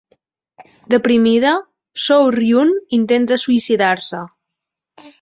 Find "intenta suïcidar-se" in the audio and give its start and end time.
3.01-4.27